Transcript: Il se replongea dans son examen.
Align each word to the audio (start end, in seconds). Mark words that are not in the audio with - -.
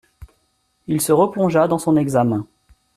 Il 0.87 0.99
se 0.99 1.11
replongea 1.11 1.67
dans 1.67 1.77
son 1.77 1.95
examen. 1.95 2.47